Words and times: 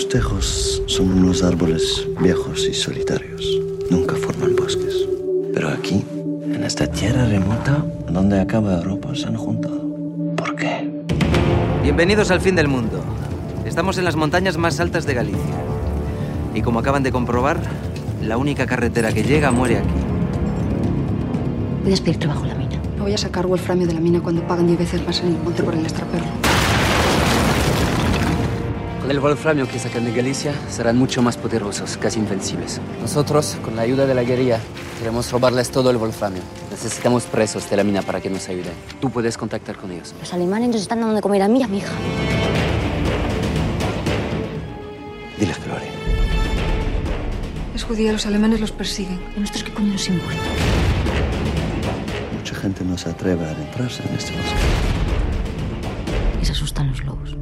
Los 0.00 0.08
tejos 0.08 0.82
son 0.86 1.12
unos 1.12 1.42
árboles 1.42 2.08
viejos 2.18 2.66
y 2.66 2.72
solitarios. 2.72 3.60
Nunca 3.90 4.16
forman 4.16 4.56
bosques. 4.56 5.06
Pero 5.52 5.68
aquí, 5.68 6.02
en 6.42 6.64
esta 6.64 6.86
tierra 6.86 7.26
remota, 7.26 7.84
donde 8.08 8.40
acaba 8.40 8.76
Europa, 8.76 9.14
se 9.14 9.26
han 9.26 9.36
juntado. 9.36 9.78
¿Por 10.38 10.56
qué? 10.56 10.90
Bienvenidos 11.82 12.30
al 12.30 12.40
fin 12.40 12.56
del 12.56 12.66
mundo. 12.66 13.04
Estamos 13.66 13.98
en 13.98 14.04
las 14.06 14.16
montañas 14.16 14.56
más 14.56 14.80
altas 14.80 15.04
de 15.04 15.12
Galicia. 15.12 15.54
Y 16.54 16.62
como 16.62 16.78
acaban 16.78 17.02
de 17.02 17.12
comprobar, 17.12 17.60
la 18.22 18.38
única 18.38 18.64
carretera 18.64 19.12
que 19.12 19.22
llega 19.22 19.50
muere 19.50 19.80
aquí. 19.80 19.88
Voy 21.80 21.88
a 21.88 21.90
despedir 21.90 22.18
trabajo 22.18 22.44
en 22.44 22.48
la 22.48 22.54
mina. 22.54 22.80
Me 22.96 23.02
voy 23.02 23.12
a 23.12 23.18
sacar 23.18 23.46
wolframio 23.46 23.86
de 23.86 23.92
la 23.92 24.00
mina 24.00 24.22
cuando 24.22 24.40
pagan 24.46 24.66
10 24.66 24.78
veces 24.78 25.06
más 25.06 25.20
en 25.20 25.26
el 25.26 25.42
monte 25.42 25.62
por 25.62 25.74
el 25.74 25.82
extraperlo. 25.82 26.39
El 29.10 29.18
wolframio 29.18 29.66
que 29.66 29.80
sacan 29.80 30.04
de 30.04 30.12
Galicia 30.12 30.54
serán 30.68 30.96
mucho 30.96 31.20
más 31.20 31.36
poderosos, 31.36 31.96
casi 31.96 32.20
invencibles. 32.20 32.80
Nosotros, 33.00 33.56
con 33.60 33.74
la 33.74 33.82
ayuda 33.82 34.06
de 34.06 34.14
la 34.14 34.22
guerrilla, 34.22 34.60
queremos 35.00 35.32
robarles 35.32 35.72
todo 35.72 35.90
el 35.90 35.96
wolframio. 35.96 36.42
Necesitamos 36.70 37.24
presos 37.24 37.68
de 37.68 37.76
la 37.76 37.82
mina 37.82 38.02
para 38.02 38.20
que 38.20 38.30
nos 38.30 38.48
ayuden. 38.48 38.72
Tú 39.00 39.10
puedes 39.10 39.36
contactar 39.36 39.74
con 39.74 39.90
ellos. 39.90 40.14
Los 40.20 40.32
alemanes 40.32 40.68
nos 40.68 40.82
están 40.82 41.00
dando 41.00 41.16
de 41.16 41.22
comer 41.22 41.42
a 41.42 41.48
mí 41.48 41.58
y 41.58 41.62
a 41.64 41.66
mi 41.66 41.78
hija. 41.78 41.92
Diles 45.40 45.58
que 45.58 45.68
lo 45.68 45.74
haré. 45.74 45.88
Es 47.74 47.82
judía, 47.82 48.12
los 48.12 48.26
alemanes 48.26 48.60
los 48.60 48.70
persiguen. 48.70 49.20
¿Y 49.36 49.40
nosotros 49.40 49.64
qué 49.64 49.72
coño 49.72 49.92
nos 49.92 50.06
importa? 50.06 50.38
Mucha 52.38 52.54
gente 52.54 52.84
no 52.84 52.96
se 52.96 53.10
atreve 53.10 53.44
a 53.44 53.50
adentrarse 53.50 54.04
en 54.08 54.14
este 54.14 54.36
bosque. 54.36 54.54
Les 56.38 56.50
asustan 56.50 56.90
los 56.90 57.02
lobos. 57.02 57.40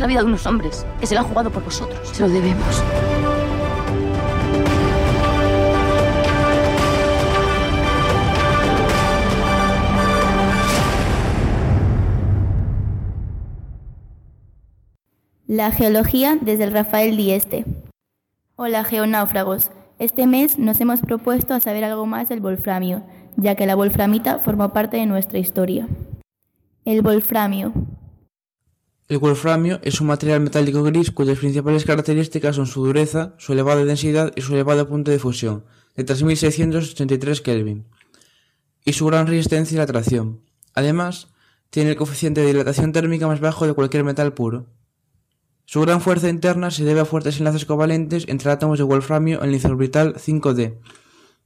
La 0.00 0.06
vida 0.06 0.20
de 0.20 0.26
unos 0.26 0.46
hombres 0.46 0.86
que 0.98 1.06
se 1.06 1.14
la 1.14 1.20
han 1.20 1.26
jugado 1.26 1.50
por 1.50 1.62
vosotros. 1.62 2.08
Se 2.08 2.22
lo 2.22 2.28
debemos. 2.28 2.82
La 15.46 15.72
geología 15.72 16.38
desde 16.40 16.64
el 16.64 16.72
Rafael 16.72 17.16
Dieste. 17.16 17.64
Hola 18.56 18.84
geonáufragos. 18.84 19.70
Este 19.98 20.26
mes 20.26 20.58
nos 20.58 20.80
hemos 20.80 21.00
propuesto 21.00 21.54
a 21.54 21.60
saber 21.60 21.84
algo 21.84 22.06
más 22.06 22.28
del 22.28 22.40
wolframio, 22.40 23.02
ya 23.36 23.54
que 23.56 23.66
la 23.66 23.74
wolframita 23.74 24.38
formó 24.38 24.72
parte 24.72 24.96
de 24.96 25.06
nuestra 25.06 25.38
historia. 25.38 25.88
El 26.84 27.02
wolframio. 27.02 27.72
El 29.10 29.18
wolframio 29.18 29.80
es 29.82 30.00
un 30.00 30.06
material 30.06 30.38
metálico 30.38 30.84
gris 30.84 31.10
cuyas 31.10 31.36
principales 31.36 31.84
características 31.84 32.54
son 32.54 32.68
su 32.68 32.86
dureza, 32.86 33.34
su 33.38 33.52
elevada 33.54 33.84
densidad 33.84 34.32
y 34.36 34.42
su 34.42 34.54
elevado 34.54 34.88
punto 34.88 35.10
de 35.10 35.18
fusión, 35.18 35.64
de 35.96 36.04
3683 36.04 37.40
Kelvin, 37.40 37.88
y 38.84 38.92
su 38.92 39.06
gran 39.06 39.26
resistencia 39.26 39.78
a 39.78 39.82
la 39.82 39.86
tracción. 39.86 40.42
Además, 40.74 41.26
tiene 41.70 41.90
el 41.90 41.96
coeficiente 41.96 42.40
de 42.40 42.46
dilatación 42.52 42.92
térmica 42.92 43.26
más 43.26 43.40
bajo 43.40 43.66
de 43.66 43.74
cualquier 43.74 44.04
metal 44.04 44.32
puro. 44.32 44.66
Su 45.64 45.80
gran 45.80 46.00
fuerza 46.00 46.28
interna 46.28 46.70
se 46.70 46.84
debe 46.84 47.00
a 47.00 47.04
fuertes 47.04 47.40
enlaces 47.40 47.64
covalentes 47.64 48.26
entre 48.28 48.52
átomos 48.52 48.78
de 48.78 48.84
wolframio 48.84 49.42
en 49.42 49.48
el 49.48 49.56
isoorbital 49.56 50.14
5D. 50.14 50.78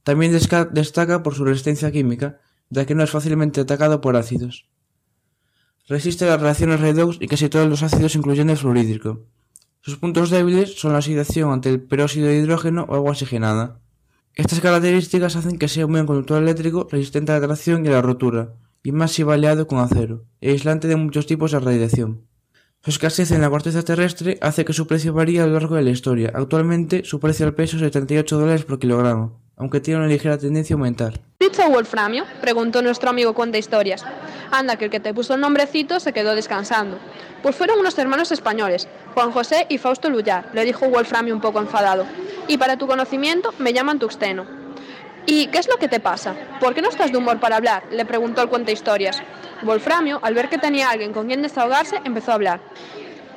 También 0.03 0.31
destaca 0.31 1.23
por 1.23 1.33
su 1.33 1.43
resistencia 1.43 1.91
química, 1.91 2.39
ya 2.69 2.85
que 2.85 2.93
no 2.93 3.01
es 3.01 3.09
fácilmente 3.09 3.61
atacado 3.61 4.01
por 4.01 4.17
ácidos. 4.17 4.67
Resiste 5.87 6.25
las 6.25 6.41
reacciones 6.41 6.79
redox 6.79 7.17
y 7.19 7.27
casi 7.27 7.47
todos 7.47 7.69
los 7.69 7.83
ácidos 7.83 8.15
incluyendo 8.15 8.51
el 8.53 8.57
fluorhídrico. 8.57 9.27
Sus 9.81 9.97
puntos 9.97 10.31
débiles 10.31 10.79
son 10.79 10.93
la 10.93 10.97
oxidación 10.97 11.51
ante 11.51 11.69
el 11.69 11.79
peróxido 11.79 12.27
de 12.27 12.37
hidrógeno 12.37 12.87
o 12.89 12.95
agua 12.95 13.11
oxigenada. 13.11 13.81
Estas 14.33 14.61
características 14.61 15.35
hacen 15.35 15.59
que 15.59 15.67
sea 15.67 15.85
un 15.85 15.91
buen 15.91 16.07
conductor 16.07 16.41
eléctrico, 16.41 16.87
resistente 16.89 17.31
a 17.31 17.39
la 17.39 17.45
tracción 17.45 17.85
y 17.85 17.89
a 17.89 17.91
la 17.91 18.01
rotura, 18.01 18.55
y 18.81 18.93
más 18.93 19.11
si 19.11 19.21
va 19.21 19.35
aliado 19.35 19.67
con 19.67 19.77
acero, 19.77 20.25
e 20.41 20.49
aislante 20.49 20.87
de 20.87 20.95
muchos 20.95 21.27
tipos 21.27 21.51
de 21.51 21.59
radiación. 21.59 22.25
Su 22.81 22.89
escasez 22.89 23.29
en 23.29 23.41
la 23.41 23.51
corteza 23.51 23.83
terrestre 23.83 24.39
hace 24.41 24.65
que 24.65 24.73
su 24.73 24.87
precio 24.87 25.13
varíe 25.13 25.41
a 25.41 25.45
lo 25.45 25.53
largo 25.53 25.75
de 25.75 25.83
la 25.83 25.91
historia. 25.91 26.31
Actualmente, 26.33 27.03
su 27.03 27.19
precio 27.19 27.45
al 27.45 27.53
peso 27.53 27.75
es 27.75 27.83
de 27.83 27.91
38 27.91 28.39
dólares 28.39 28.65
por 28.65 28.79
kilogramo, 28.79 29.39
aunque 29.55 29.81
tiene 29.81 29.99
una 29.99 30.09
ligera 30.09 30.39
tendencia 30.39 30.75
a 30.75 30.77
aumentar. 30.77 31.21
¿Dicho 31.55 31.69
Wolframio? 31.69 32.25
Preguntó 32.41 32.81
nuestro 32.81 33.09
amigo 33.09 33.33
Cuenta 33.33 33.57
Historias. 33.57 34.03
Anda, 34.51 34.75
que 34.75 34.85
el 34.85 34.91
que 34.91 34.99
te 34.99 35.13
puso 35.13 35.35
el 35.35 35.39
nombrecito 35.39 36.01
se 36.01 36.11
quedó 36.11 36.35
descansando. 36.35 36.99
Pues 37.41 37.55
fueron 37.55 37.79
unos 37.79 37.97
hermanos 37.97 38.33
españoles, 38.33 38.89
Juan 39.13 39.31
José 39.31 39.65
y 39.69 39.77
Fausto 39.77 40.09
Lullar, 40.09 40.49
le 40.51 40.65
dijo 40.65 40.89
Wolframio 40.89 41.33
un 41.33 41.39
poco 41.39 41.61
enfadado. 41.61 42.05
Y 42.49 42.57
para 42.57 42.75
tu 42.75 42.87
conocimiento, 42.87 43.53
me 43.57 43.71
llaman 43.71 43.99
Tuxteno. 43.99 44.45
¿Y 45.25 45.47
qué 45.47 45.59
es 45.59 45.69
lo 45.69 45.77
que 45.77 45.87
te 45.87 46.01
pasa? 46.01 46.35
¿Por 46.59 46.75
qué 46.75 46.81
no 46.81 46.89
estás 46.89 47.13
de 47.13 47.17
humor 47.19 47.39
para 47.39 47.55
hablar? 47.55 47.83
Le 47.89 48.03
preguntó 48.03 48.41
el 48.41 48.49
Cuenta 48.49 48.73
Historias. 48.73 49.23
Wolframio, 49.61 50.19
al 50.23 50.33
ver 50.33 50.49
que 50.49 50.57
tenía 50.57 50.89
alguien 50.89 51.13
con 51.13 51.27
quien 51.27 51.41
desahogarse, 51.41 52.01
empezó 52.03 52.31
a 52.31 52.35
hablar. 52.35 52.59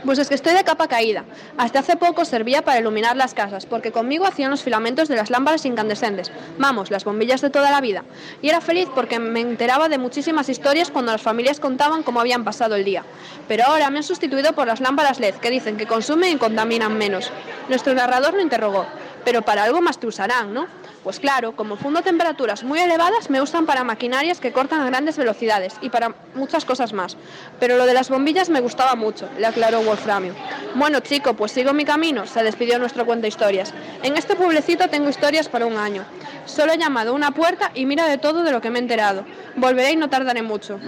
Pues 0.05 0.21
es 0.21 0.29
que 0.29 0.37
estoy 0.37 0.55
de 0.55 0.63
capa 0.63 0.87
caída. 0.87 1.25
Hasta 1.57 1.81
hace 1.81 1.97
poco 1.97 2.25
servía 2.25 2.63
para 2.63 2.79
iluminar 2.79 3.17
las 3.17 3.35
casas, 3.35 3.67
porque 3.67 3.91
conmigo 3.91 4.27
hacían 4.27 4.51
los 4.51 4.63
filamentos 4.63 5.09
de 5.09 5.17
las 5.17 5.29
lámparas 5.29 5.67
incandescentes, 5.67 6.31
vamos, 6.57 6.91
las 6.91 7.05
bombillas 7.05 7.41
de 7.41 7.51
toda 7.51 7.73
la 7.73 7.81
vida. 7.81 8.05
Y 8.41 8.49
era 8.49 8.61
feliz 8.61 8.89
porque 8.95 9.19
me 9.19 9.41
enteraba 9.41 9.89
de 9.89 9.99
muchísimas 9.99 10.49
historias 10.49 10.91
cuando 10.91 11.11
las 11.11 11.23
familias 11.23 11.59
contaban 11.59 12.05
cómo 12.05 12.21
habían 12.21 12.45
pasado 12.45 12.77
el 12.77 12.85
día. 12.85 13.05
Pero 13.49 13.65
ahora 13.65 13.91
me 13.91 13.99
han 13.99 14.05
sustituido 14.05 14.53
por 14.53 14.69
las 14.69 14.81
lámparas 14.81 15.19
LED, 15.19 15.35
que 15.35 15.51
dicen 15.51 15.77
que 15.77 15.87
consumen 15.87 16.37
y 16.37 16.39
contaminan 16.39 16.97
menos. 16.97 17.33
Nuestro 17.69 17.93
narrador 17.95 18.35
lo 18.35 18.41
interrogó. 18.41 18.87
Pero 19.25 19.43
para 19.43 19.65
algo 19.65 19.81
más 19.81 19.99
te 19.99 20.07
usarán, 20.07 20.55
¿no? 20.55 20.69
Pues 21.05 21.21
claro, 21.21 21.55
como 21.55 21.77
fundo 21.77 22.03
temperaturas 22.03 22.65
muy 22.65 22.81
elevadas 22.81 23.31
me 23.31 23.41
usan 23.41 23.67
para 23.67 23.85
maquinarias 23.85 24.41
que 24.41 24.53
cortan 24.53 24.81
a 24.81 24.87
grandes 24.87 25.17
velocidades 25.17 25.75
y 25.81 25.91
para 25.91 26.15
muchas 26.35 26.65
cosas 26.65 26.93
más. 26.93 27.17
Pero 27.61 27.77
lo 27.77 27.87
de 27.87 27.95
las 27.95 28.11
bombillas 28.11 28.51
me 28.51 28.61
gustaba 28.61 28.95
mucho, 28.95 29.29
le 29.39 29.47
aclaró 29.47 29.81
Wolframio. 29.83 30.35
Bueno, 30.75 31.01
chico, 31.01 31.35
pues 31.35 31.53
sigo 31.53 31.73
mi 31.73 31.85
camino, 31.85 32.27
se 32.27 32.43
despidió 32.43 32.79
nuestro 32.79 33.07
cuento 33.07 33.27
historias. 33.27 33.73
En 34.03 34.17
este 34.17 34.35
pueblecito 34.35 34.89
tengo 34.89 35.09
historias 35.09 35.49
para 35.49 35.67
un 35.67 35.77
año. 35.77 36.05
Solo 36.47 36.73
he 36.73 36.79
llamado 36.79 37.13
a 37.13 37.15
una 37.15 37.31
puerta 37.31 37.71
y 37.75 37.87
mira 37.87 38.07
de 38.09 38.19
todo 38.19 38.43
de 38.43 38.51
lo 38.51 38.61
que 38.61 38.71
me 38.71 38.79
he 38.79 38.83
enterado. 38.83 39.25
Volveré 39.57 39.93
y 39.93 39.97
no 39.97 40.11
tardaré 40.11 40.43
mucho. 40.43 40.81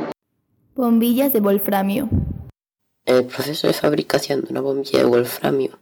Bombillas 0.74 1.32
de 1.32 1.40
wolframio. 1.40 2.08
En 3.04 3.16
el 3.16 3.26
proceso 3.26 3.66
de 3.66 3.72
fabricación 3.72 4.42
de 4.42 4.48
una 4.50 4.60
bombilla 4.60 4.98
de 5.00 5.04
wolframio, 5.04 5.80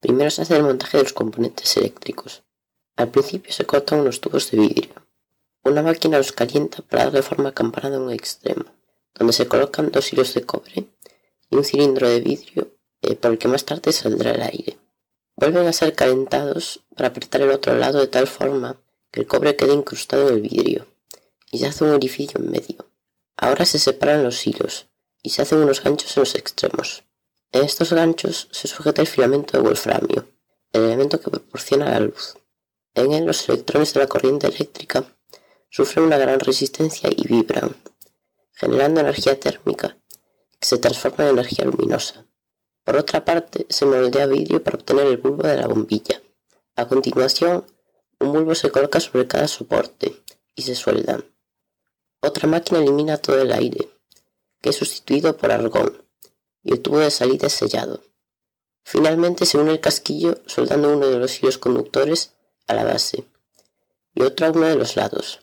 primero 0.00 0.30
se 0.30 0.42
hace 0.42 0.56
el 0.56 0.62
montaje 0.62 0.98
de 0.98 1.04
los 1.04 1.12
componentes 1.12 1.76
eléctricos. 1.76 2.44
Al 3.02 3.10
principio 3.10 3.52
se 3.52 3.64
cortan 3.64 3.98
unos 3.98 4.20
tubos 4.20 4.48
de 4.52 4.58
vidrio. 4.58 4.94
Una 5.64 5.82
máquina 5.82 6.18
los 6.18 6.30
calienta 6.30 6.82
para 6.82 7.06
darle 7.06 7.22
forma 7.22 7.48
acampanada 7.48 7.96
en 7.96 8.02
un 8.02 8.12
extremo, 8.12 8.66
donde 9.12 9.32
se 9.32 9.48
colocan 9.48 9.90
dos 9.90 10.12
hilos 10.12 10.32
de 10.34 10.42
cobre 10.42 10.86
y 11.50 11.56
un 11.56 11.64
cilindro 11.64 12.08
de 12.08 12.20
vidrio 12.20 12.68
eh, 13.00 13.16
por 13.16 13.32
el 13.32 13.38
que 13.38 13.48
más 13.48 13.64
tarde 13.64 13.90
saldrá 13.90 14.30
el 14.30 14.42
aire. 14.42 14.78
Vuelven 15.34 15.66
a 15.66 15.72
ser 15.72 15.96
calentados 15.96 16.84
para 16.94 17.08
apretar 17.08 17.40
el 17.40 17.50
otro 17.50 17.74
lado 17.74 17.98
de 17.98 18.06
tal 18.06 18.28
forma 18.28 18.80
que 19.10 19.18
el 19.18 19.26
cobre 19.26 19.56
quede 19.56 19.72
incrustado 19.72 20.28
en 20.28 20.34
el 20.36 20.42
vidrio. 20.42 20.86
y 21.50 21.58
se 21.58 21.66
hace 21.66 21.82
un 21.82 21.90
orificio 21.90 22.38
en 22.38 22.52
medio. 22.52 22.86
Ahora 23.36 23.64
se 23.64 23.80
separan 23.80 24.22
los 24.22 24.46
hilos 24.46 24.86
y 25.24 25.30
se 25.30 25.42
hacen 25.42 25.58
unos 25.58 25.82
ganchos 25.82 26.16
en 26.16 26.20
los 26.20 26.36
extremos. 26.36 27.02
En 27.50 27.64
estos 27.64 27.92
ganchos 27.92 28.46
se 28.52 28.68
sujeta 28.68 29.02
el 29.02 29.08
filamento 29.08 29.58
de 29.58 29.64
wolframio, 29.64 30.28
el 30.72 30.84
elemento 30.84 31.20
que 31.20 31.30
proporciona 31.30 31.90
la 31.90 31.98
luz. 31.98 32.36
En 32.94 33.12
él 33.12 33.24
los 33.24 33.48
electrones 33.48 33.94
de 33.94 34.00
la 34.00 34.06
corriente 34.06 34.46
eléctrica 34.46 35.04
sufren 35.70 36.04
una 36.04 36.18
gran 36.18 36.40
resistencia 36.40 37.08
y 37.10 37.26
vibran, 37.26 37.74
generando 38.52 39.00
energía 39.00 39.40
térmica 39.40 39.96
que 40.60 40.66
se 40.66 40.78
transforma 40.78 41.24
en 41.24 41.30
energía 41.30 41.64
luminosa. 41.64 42.26
Por 42.84 42.96
otra 42.96 43.24
parte, 43.24 43.66
se 43.70 43.86
moldea 43.86 44.26
vidrio 44.26 44.62
para 44.62 44.76
obtener 44.76 45.06
el 45.06 45.16
bulbo 45.16 45.44
de 45.44 45.56
la 45.56 45.68
bombilla. 45.68 46.20
A 46.76 46.86
continuación, 46.86 47.64
un 48.20 48.32
bulbo 48.32 48.54
se 48.54 48.70
coloca 48.70 49.00
sobre 49.00 49.26
cada 49.26 49.48
soporte 49.48 50.22
y 50.54 50.62
se 50.62 50.74
sueldan. 50.74 51.24
Otra 52.20 52.46
máquina 52.46 52.80
elimina 52.80 53.16
todo 53.16 53.40
el 53.40 53.52
aire, 53.52 53.88
que 54.60 54.70
es 54.70 54.76
sustituido 54.76 55.36
por 55.36 55.50
argón, 55.50 56.04
y 56.62 56.72
el 56.72 56.80
tubo 56.80 56.98
de 56.98 57.10
salida 57.10 57.46
es 57.46 57.54
sellado. 57.54 58.02
Finalmente 58.84 59.46
se 59.46 59.58
une 59.58 59.72
el 59.72 59.80
casquillo 59.80 60.40
soldando 60.46 60.92
uno 60.92 61.08
de 61.08 61.18
los 61.18 61.40
hilos 61.40 61.58
conductores 61.58 62.34
a 62.66 62.74
la 62.74 62.84
base 62.84 63.24
y 64.14 64.22
otro 64.22 64.46
a 64.46 64.50
uno 64.50 64.66
de 64.66 64.76
los 64.76 64.96
lados. 64.96 65.40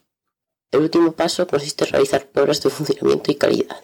El 0.71 0.81
último 0.81 1.13
paso 1.13 1.47
consiste 1.47 1.85
en 1.85 1.91
realizar 1.91 2.27
pruebas 2.27 2.61
de 2.61 2.69
funcionamiento 2.69 3.31
y 3.31 3.35
calidad. 3.35 3.83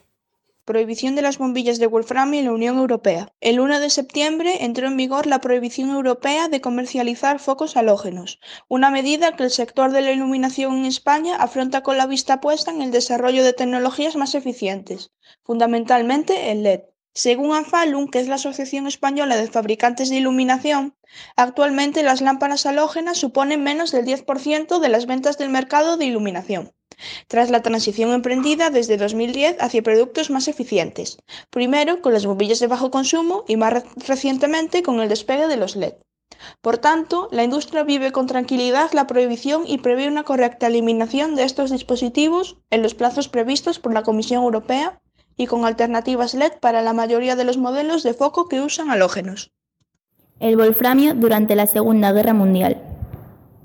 Prohibición 0.65 1.15
de 1.15 1.21
las 1.21 1.37
bombillas 1.37 1.77
de 1.77 1.85
wolframio 1.85 2.39
en 2.39 2.45
la 2.45 2.51
Unión 2.51 2.77
Europea. 2.77 3.31
El 3.39 3.59
1 3.59 3.79
de 3.79 3.91
septiembre 3.91 4.65
entró 4.65 4.87
en 4.87 4.97
vigor 4.97 5.27
la 5.27 5.39
prohibición 5.39 5.91
europea 5.91 6.47
de 6.47 6.61
comercializar 6.61 7.39
focos 7.39 7.77
halógenos, 7.77 8.39
una 8.67 8.89
medida 8.89 9.35
que 9.35 9.43
el 9.43 9.51
sector 9.51 9.91
de 9.91 10.01
la 10.01 10.11
iluminación 10.11 10.77
en 10.77 10.85
España 10.85 11.35
afronta 11.35 11.83
con 11.83 11.97
la 11.97 12.07
vista 12.07 12.41
puesta 12.41 12.71
en 12.71 12.81
el 12.81 12.91
desarrollo 12.91 13.43
de 13.43 13.53
tecnologías 13.53 14.15
más 14.15 14.33
eficientes, 14.33 15.11
fundamentalmente 15.43 16.51
el 16.51 16.63
LED. 16.63 16.81
Según 17.17 17.55
Anfalum, 17.55 18.09
que 18.09 18.19
es 18.19 18.27
la 18.27 18.35
Asociación 18.35 18.87
Española 18.87 19.37
de 19.37 19.47
Fabricantes 19.47 20.09
de 20.09 20.17
Iluminación, 20.17 20.97
actualmente 21.37 22.03
las 22.03 22.19
lámparas 22.19 22.65
halógenas 22.65 23.17
suponen 23.17 23.63
menos 23.63 23.93
del 23.93 24.05
10% 24.05 24.79
de 24.79 24.89
las 24.89 25.05
ventas 25.05 25.37
del 25.37 25.47
mercado 25.47 25.95
de 25.95 26.03
iluminación, 26.03 26.73
tras 27.29 27.49
la 27.51 27.61
transición 27.61 28.11
emprendida 28.11 28.69
desde 28.69 28.97
2010 28.97 29.61
hacia 29.61 29.81
productos 29.81 30.29
más 30.29 30.49
eficientes, 30.49 31.17
primero 31.51 32.01
con 32.01 32.11
las 32.11 32.25
bombillas 32.25 32.59
de 32.59 32.67
bajo 32.67 32.91
consumo 32.91 33.45
y 33.47 33.55
más 33.55 33.85
recientemente 34.05 34.83
con 34.83 34.99
el 34.99 35.07
despegue 35.07 35.47
de 35.47 35.55
los 35.55 35.77
LED. 35.77 35.93
Por 36.59 36.79
tanto, 36.79 37.29
la 37.31 37.45
industria 37.45 37.83
vive 37.83 38.11
con 38.11 38.27
tranquilidad 38.27 38.91
la 38.91 39.07
prohibición 39.07 39.63
y 39.65 39.77
prevé 39.77 40.09
una 40.09 40.23
correcta 40.23 40.67
eliminación 40.67 41.35
de 41.35 41.43
estos 41.43 41.71
dispositivos 41.71 42.57
en 42.71 42.83
los 42.83 42.93
plazos 42.93 43.29
previstos 43.29 43.79
por 43.79 43.93
la 43.93 44.03
Comisión 44.03 44.43
Europea 44.43 44.99
y 45.37 45.47
con 45.47 45.65
alternativas 45.65 46.33
LED 46.33 46.53
para 46.59 46.81
la 46.81 46.93
mayoría 46.93 47.35
de 47.35 47.43
los 47.43 47.57
modelos 47.57 48.03
de 48.03 48.13
foco 48.13 48.47
que 48.47 48.61
usan 48.61 48.89
halógenos. 48.89 49.51
El 50.39 50.57
wolframio 50.57 51.13
durante 51.13 51.55
la 51.55 51.67
Segunda 51.67 52.11
Guerra 52.11 52.33
Mundial. 52.33 52.81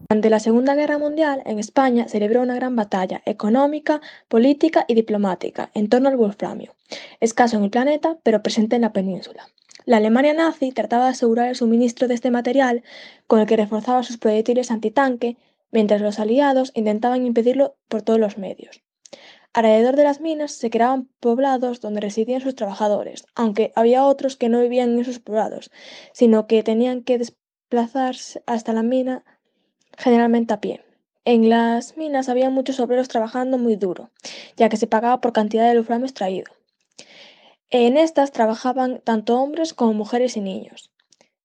Durante 0.08 0.31
la 0.31 0.40
Segunda 0.40 0.75
Guerra 0.75 0.99
Mundial, 0.99 1.43
en 1.46 1.58
España 1.58 2.08
celebró 2.08 2.43
una 2.43 2.56
gran 2.56 2.75
batalla 2.75 3.22
económica, 3.26 4.00
política 4.28 4.84
y 4.88 4.94
diplomática 4.94 5.70
en 5.75 5.88
torno 5.88 6.08
al 6.08 6.17
wolframio, 6.17 6.75
escaso 7.20 7.56
en 7.56 7.64
el 7.64 7.70
planeta, 7.70 8.19
pero 8.25 8.43
presente 8.43 8.76
en 8.76 8.82
la 8.82 8.93
península. 8.93 9.49
La 9.87 9.96
Alemania 9.96 10.34
nazi 10.34 10.72
trataba 10.72 11.05
de 11.05 11.11
asegurar 11.11 11.49
el 11.49 11.56
suministro 11.56 12.08
de 12.08 12.14
este 12.14 12.31
material 12.31 12.82
con 13.26 13.40
el 13.40 13.46
que 13.46 13.56
reforzaba 13.56 14.02
sus 14.02 14.19
proyectiles 14.19 14.70
antitanque, 14.70 15.37
mientras 15.70 16.00
los 16.00 16.19
aliados 16.19 16.72
intentaban 16.75 17.25
impedirlo 17.25 17.76
por 17.88 18.02
todos 18.02 18.19
los 18.19 18.37
medios. 18.37 18.82
Alrededor 19.52 19.97
de 19.97 20.05
las 20.05 20.20
minas 20.20 20.52
se 20.52 20.70
creaban 20.70 21.08
poblados 21.19 21.81
donde 21.81 22.00
residían 22.00 22.41
sus 22.41 22.55
trabajadores, 22.55 23.25
aunque 23.35 23.73
había 23.75 24.05
otros 24.05 24.37
que 24.37 24.49
no 24.49 24.61
vivían 24.61 24.91
en 24.91 25.00
esos 25.00 25.19
poblados, 25.19 25.70
sino 26.12 26.47
que 26.47 26.62
tenían 26.62 27.02
que 27.02 27.19
desplazarse 27.19 28.43
hasta 28.47 28.73
la 28.73 28.82
mina 28.82 29.25
generalmente 29.99 30.55
a 30.55 30.61
pie. 30.61 30.85
En 31.25 31.49
las 31.49 31.97
minas 31.97 32.29
había 32.29 32.49
muchos 32.49 32.79
obreros 32.81 33.08
trabajando 33.08 33.58
muy 33.58 33.76
duro, 33.76 34.11
ya 34.56 34.69
que 34.69 34.76
se 34.76 34.87
pagaba 34.87 35.20
por 35.20 35.32
cantidad 35.32 35.69
de 35.69 35.76
wolframio 35.76 36.06
extraído. 36.06 36.53
En 37.70 37.96
estas 37.96 38.32
trabajaban 38.32 39.00
tanto 39.05 39.41
hombres 39.41 39.75
como 39.75 39.93
mujeres 39.93 40.37
y 40.37 40.41
niños. 40.41 40.90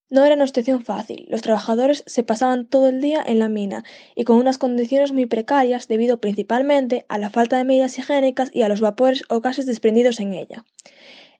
No 0.09 0.23
era 0.23 0.35
una 0.35 0.45
situación 0.45 0.83
fácil. 0.83 1.25
Los 1.29 1.41
trabajadores 1.41 2.03
se 2.05 2.23
pasaban 2.23 2.67
todo 2.67 2.89
el 2.89 3.01
día 3.01 3.23
en 3.25 3.39
la 3.39 3.49
mina 3.49 3.83
y 4.15 4.23
con 4.23 4.37
unas 4.37 4.59
condiciones 4.59 5.11
muy 5.11 5.25
precarias 5.25 5.87
debido 5.87 6.21
principalmente 6.21 7.05
a 7.09 7.17
la 7.17 7.31
falta 7.31 7.57
de 7.57 7.63
medidas 7.63 7.97
higiénicas 7.97 8.51
y 8.53 8.61
a 8.61 8.69
los 8.69 8.81
vapores 8.81 9.23
o 9.29 9.41
gases 9.41 9.65
desprendidos 9.65 10.19
en 10.19 10.35
ella. 10.35 10.63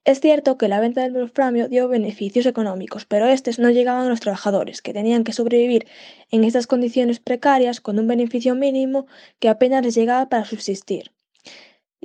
Es 0.04 0.20
cierto 0.20 0.58
que 0.58 0.68
la 0.68 0.80
venta 0.80 1.02
del 1.02 1.12
wolframio 1.12 1.68
dio 1.68 1.88
beneficios 1.88 2.46
económicos, 2.46 3.06
pero 3.06 3.26
estos 3.26 3.58
no 3.60 3.70
llegaban 3.70 4.06
a 4.06 4.08
los 4.08 4.20
trabajadores, 4.20 4.82
que 4.82 4.92
tenían 4.92 5.24
que 5.24 5.32
sobrevivir 5.32 5.86
en 6.30 6.44
estas 6.44 6.66
condiciones 6.66 7.20
precarias 7.20 7.80
con 7.80 7.98
un 7.98 8.08
beneficio 8.08 8.54
mínimo 8.56 9.06
que 9.40 9.48
apenas 9.48 9.84
les 9.84 9.94
llegaba 9.94 10.28
para 10.28 10.44
subsistir. 10.44 11.12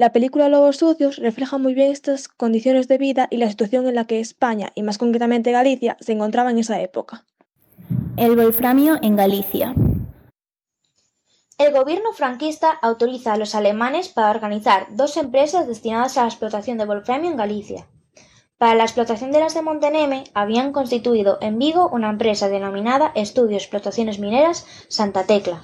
La 0.01 0.12
película 0.12 0.50
Lobos 0.50 0.77
Sucios 0.77 1.18
refleja 1.18 1.59
muy 1.59 1.75
bien 1.75 1.92
estas 1.92 2.27
condiciones 2.27 2.88
de 2.88 2.98
vida 2.98 3.27
y 3.30 3.38
la 3.38 3.48
situación 3.50 3.88
en 3.88 3.94
la 3.94 4.06
que 4.06 4.19
España, 4.19 4.71
y 4.74 4.81
más 4.81 4.98
concretamente 4.98 5.51
Galicia, 5.51 5.95
se 6.00 6.13
encontraba 6.13 6.50
en 6.50 6.57
esa 6.57 6.81
época. 6.81 7.24
El 8.18 8.36
wolframio 8.36 8.98
en 9.03 9.15
Galicia. 9.15 9.75
El 11.59 11.71
gobierno 11.71 12.13
franquista 12.13 12.71
autoriza 12.71 13.33
a 13.33 13.38
los 13.38 13.53
alemanes 13.53 14.09
para 14.09 14.31
organizar 14.31 14.88
dos 14.89 15.18
empresas 15.18 15.68
destinadas 15.68 16.18
a 16.18 16.21
la 16.21 16.30
explotación 16.30 16.80
de 16.80 16.86
wolframio 16.86 17.30
en 17.30 17.38
Galicia. 17.38 17.88
Para 18.57 18.74
la 18.74 18.86
explotación 18.86 19.31
de 19.31 19.39
las 19.39 19.53
de 19.53 19.62
Monteneme 19.62 20.24
habían 20.33 20.71
constituido 20.71 21.38
en 21.42 21.59
Vigo 21.59 21.88
una 21.94 22.09
empresa 22.09 22.50
denominada 22.50 23.12
Estudio 23.13 23.56
Explotaciones 23.56 24.18
Mineras 24.18 24.65
Santa 24.88 25.27
Tecla. 25.27 25.62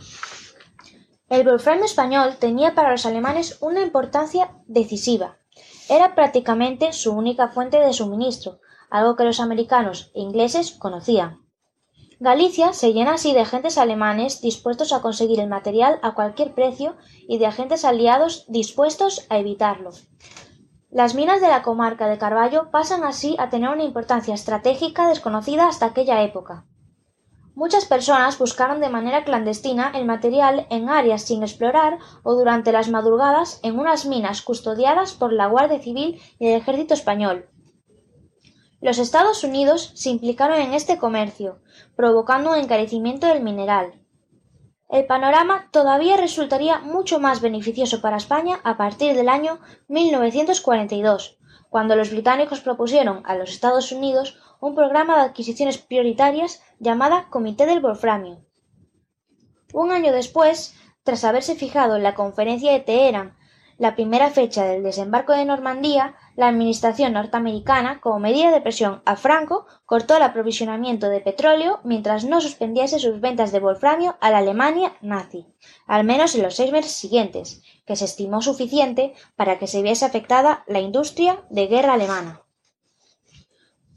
El 1.29 1.45
wolframio 1.45 1.83
español 1.83 2.37
tenía 2.39 2.73
para 2.73 2.91
los 2.91 3.05
alemanes 3.05 3.57
una 3.59 3.81
importancia 3.81 4.51
decisiva. 4.65 5.37
Era 5.89 6.15
prácticamente 6.15 6.93
su 6.93 7.11
única 7.11 7.49
fuente 7.49 7.79
de 7.79 7.91
suministro, 7.91 8.59
algo 8.89 9.17
que 9.17 9.25
los 9.25 9.41
americanos 9.41 10.09
e 10.15 10.21
ingleses 10.21 10.71
conocían. 10.71 11.41
Galicia 12.19 12.71
se 12.71 12.93
llena 12.93 13.15
así 13.15 13.33
de 13.33 13.41
agentes 13.41 13.77
alemanes 13.77 14.41
dispuestos 14.41 14.93
a 14.93 15.01
conseguir 15.01 15.41
el 15.41 15.49
material 15.49 15.99
a 16.01 16.15
cualquier 16.15 16.53
precio 16.53 16.95
y 17.27 17.39
de 17.39 17.45
agentes 17.45 17.83
aliados 17.83 18.45
dispuestos 18.47 19.27
a 19.29 19.37
evitarlo. 19.37 19.91
Las 20.89 21.13
minas 21.13 21.41
de 21.41 21.49
la 21.49 21.61
comarca 21.61 22.07
de 22.07 22.17
Carballo 22.17 22.71
pasan 22.71 23.03
así 23.03 23.35
a 23.37 23.49
tener 23.49 23.69
una 23.69 23.83
importancia 23.83 24.33
estratégica 24.33 25.09
desconocida 25.09 25.67
hasta 25.67 25.87
aquella 25.87 26.23
época. 26.23 26.65
Muchas 27.57 27.85
personas 27.85 28.37
buscaron 28.37 28.81
de 28.81 28.89
manera 28.89 29.23
clandestina 29.23 29.91
el 29.95 30.05
material 30.05 30.67
en 30.69 30.89
áreas 30.89 31.23
sin 31.23 31.41
explorar 31.41 31.97
o 32.21 32.35
durante 32.35 32.71
las 32.71 32.87
madrugadas 32.87 33.59
en 33.63 33.79
unas 33.79 34.05
minas 34.05 34.43
custodiadas 34.43 35.13
por 35.13 35.33
la 35.33 35.47
Guardia 35.47 35.79
Civil 35.79 36.21
y 36.37 36.49
el 36.49 36.61
Ejército 36.61 36.93
Español. 36.93 37.49
Los 38.79 38.99
Estados 38.99 39.43
Unidos 39.43 39.91
se 39.95 40.11
implicaron 40.11 40.61
en 40.61 40.75
este 40.75 40.99
comercio, 40.99 41.57
provocando 41.95 42.51
un 42.51 42.57
encarecimiento 42.57 43.25
del 43.25 43.41
mineral. 43.41 44.03
El 44.87 45.07
panorama 45.07 45.67
todavía 45.71 46.15
resultaría 46.15 46.77
mucho 46.77 47.19
más 47.19 47.41
beneficioso 47.41 48.01
para 48.01 48.17
España 48.17 48.59
a 48.63 48.77
partir 48.77 49.15
del 49.15 49.29
año 49.29 49.57
1942, 49.87 51.36
cuando 51.69 51.95
los 51.95 52.11
británicos 52.11 52.61
propusieron 52.61 53.21
a 53.25 53.35
los 53.35 53.49
Estados 53.49 53.91
Unidos 53.91 54.39
un 54.59 54.75
programa 54.75 55.15
de 55.17 55.23
adquisiciones 55.23 55.77
prioritarias 55.77 56.61
llamada 56.79 57.27
Comité 57.29 57.65
del 57.65 57.81
Wolframio. 57.81 58.39
Un 59.73 59.91
año 59.91 60.11
después, 60.11 60.75
tras 61.03 61.23
haberse 61.23 61.55
fijado 61.55 61.95
en 61.95 62.03
la 62.03 62.15
conferencia 62.15 62.71
de 62.71 62.79
Teherán 62.79 63.37
la 63.77 63.95
primera 63.95 64.29
fecha 64.31 64.65
del 64.65 64.83
desembarco 64.83 65.33
de 65.33 65.45
Normandía, 65.45 66.15
la 66.37 66.47
administración 66.47 67.13
norteamericana, 67.13 67.99
como 67.99 68.19
medida 68.19 68.51
de 68.51 68.61
presión 68.61 69.01
a 69.05 69.15
Franco, 69.15 69.65
cortó 69.85 70.15
el 70.15 70.23
aprovisionamiento 70.23 71.09
de 71.09 71.19
petróleo 71.19 71.79
mientras 71.83 72.25
no 72.25 72.39
suspendiese 72.39 72.99
sus 72.99 73.19
ventas 73.19 73.51
de 73.51 73.59
wolframio 73.59 74.17
a 74.21 74.29
la 74.29 74.37
Alemania 74.37 74.95
nazi, 75.01 75.47
al 75.87 76.03
menos 76.03 76.35
en 76.35 76.43
los 76.43 76.55
seis 76.55 76.71
meses 76.71 76.91
siguientes, 76.91 77.63
que 77.87 77.95
se 77.95 78.05
estimó 78.05 78.43
suficiente 78.43 79.15
para 79.35 79.57
que 79.57 79.65
se 79.65 79.81
viese 79.81 80.05
afectada 80.05 80.63
la 80.67 80.79
industria 80.79 81.43
de 81.49 81.65
guerra 81.65 81.93
alemana. 81.93 82.43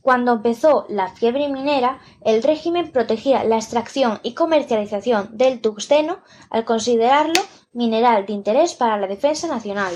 Cuando 0.00 0.32
empezó 0.32 0.86
la 0.88 1.08
fiebre 1.08 1.50
minera, 1.50 2.00
el 2.22 2.42
régimen 2.42 2.90
protegía 2.90 3.44
la 3.44 3.56
extracción 3.56 4.18
y 4.22 4.32
comercialización 4.32 5.36
del 5.36 5.60
tungsteno 5.60 6.20
al 6.48 6.64
considerarlo 6.64 7.42
mineral 7.74 8.24
de 8.24 8.32
interés 8.32 8.72
para 8.72 8.96
la 8.96 9.08
defensa 9.08 9.46
nacional. 9.46 9.92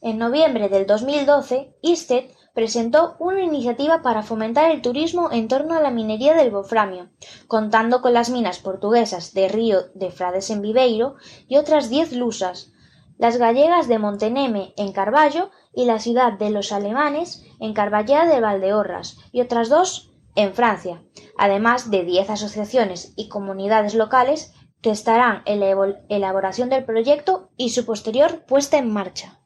En 0.00 0.16
noviembre 0.18 0.68
del 0.68 0.86
2012, 0.86 1.74
ISTED 1.82 2.30
presentó 2.54 3.16
una 3.18 3.42
iniciativa 3.42 4.00
para 4.00 4.22
fomentar 4.22 4.70
el 4.70 4.80
turismo 4.80 5.30
en 5.32 5.48
torno 5.48 5.74
a 5.74 5.80
la 5.80 5.90
minería 5.90 6.34
del 6.34 6.52
wolframio, 6.52 7.10
contando 7.48 8.00
con 8.00 8.12
las 8.12 8.30
minas 8.30 8.60
portuguesas 8.60 9.34
de 9.34 9.48
Río 9.48 9.80
de 9.94 10.12
Frades 10.12 10.50
en 10.50 10.62
Viveiro 10.62 11.16
y 11.48 11.56
otras 11.56 11.90
diez 11.90 12.12
lusas, 12.12 12.70
las 13.18 13.38
gallegas 13.38 13.88
de 13.88 13.98
Monteneme 13.98 14.72
en 14.76 14.92
Carballo 14.92 15.50
y 15.74 15.84
la 15.84 15.98
ciudad 15.98 16.34
de 16.34 16.50
los 16.50 16.70
alemanes 16.70 17.44
en 17.58 17.74
Carballeda 17.74 18.26
de 18.26 18.40
Valdeorras 18.40 19.18
y 19.32 19.40
otras 19.40 19.68
dos 19.68 20.12
en 20.36 20.54
Francia, 20.54 21.02
además 21.36 21.90
de 21.90 22.04
diez 22.04 22.30
asociaciones 22.30 23.12
y 23.16 23.28
comunidades 23.28 23.94
locales 23.94 24.54
que 24.80 24.90
estarán 24.90 25.42
en 25.44 25.58
la 25.58 25.96
elaboración 26.08 26.68
del 26.68 26.84
proyecto 26.84 27.50
y 27.56 27.70
su 27.70 27.84
posterior 27.84 28.44
puesta 28.46 28.78
en 28.78 28.92
marcha. 28.92 29.40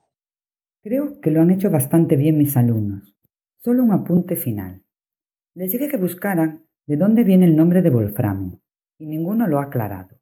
Creo 0.83 1.21
que 1.21 1.31
lo 1.31 1.41
han 1.41 1.53
hecho 1.53 1.71
bastante 1.71 2.17
bien 2.17 2.37
mis 2.37 2.57
alumnos. 2.57 3.17
Solo 3.59 3.85
un 3.85 3.93
apunte 3.93 4.35
final. 4.35 4.83
Les 5.55 5.71
dije 5.71 5.89
que 5.89 5.97
buscaran 5.97 6.65
de 6.87 6.97
dónde 6.97 7.23
viene 7.23 7.45
el 7.45 7.55
nombre 7.55 7.83
de 7.83 7.91
wolframio, 7.91 8.61
y 8.99 9.07
ninguno 9.07 9.47
lo 9.47 9.61
ha 9.61 9.65
aclarado. 9.65 10.19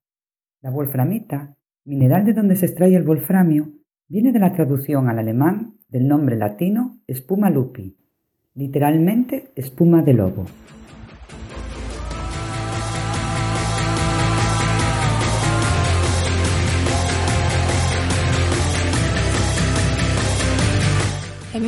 La 0.61 0.71
wolframita, 0.71 1.57
mineral 1.87 2.27
de 2.27 2.35
donde 2.35 2.57
se 2.57 2.67
extrae 2.67 2.95
el 2.95 3.05
wolframio, 3.05 3.73
viene 4.07 4.33
de 4.33 4.39
la 4.39 4.53
traducción 4.53 5.09
al 5.09 5.19
alemán 5.19 5.79
del 5.89 6.07
nombre 6.07 6.37
latino 6.37 7.01
espuma 7.07 7.49
lupi, 7.49 7.97
literalmente 8.55 9.53
espuma 9.57 10.03
de 10.03 10.13
lobo. 10.13 10.45